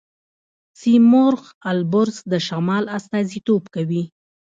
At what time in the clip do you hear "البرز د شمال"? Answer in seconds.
1.71-2.85